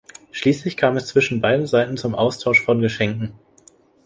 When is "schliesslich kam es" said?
0.31-1.05